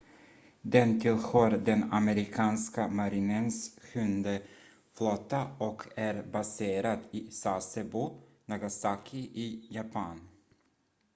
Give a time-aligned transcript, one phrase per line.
[0.61, 4.41] den tillhör den amerikanska marinens sjunde
[4.97, 10.19] flotta och är baserad i sasebo nagasaki i japan